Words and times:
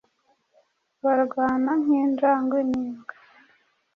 Barwana 1.03 1.71
nk'injangwe 1.81 2.59
n'imbwa. 2.69 3.13